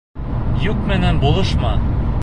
Юҡ 0.63 0.81
менән 0.93 1.21
булышма. 1.27 1.79